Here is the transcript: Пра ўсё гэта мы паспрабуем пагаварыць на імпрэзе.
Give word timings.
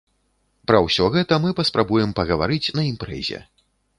Пра 0.71 0.79
ўсё 0.85 1.09
гэта 1.15 1.33
мы 1.43 1.51
паспрабуем 1.59 2.15
пагаварыць 2.19 2.73
на 2.79 2.87
імпрэзе. 2.91 3.39